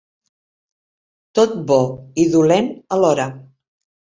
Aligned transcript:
Tot 1.41 1.53
bo 1.73 1.77
i 2.25 2.27
dolent 2.37 2.73
alhora. 2.97 3.29